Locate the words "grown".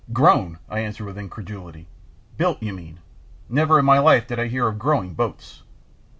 0.11-0.57